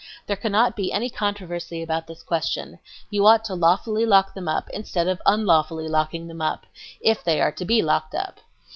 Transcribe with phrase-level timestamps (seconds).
[0.25, 2.79] There cannot be any controversy about this question....
[3.11, 7.51] You ought to lawfully lock them up instead of unlawfully locking them up—if they are
[7.51, 8.39] to be locked up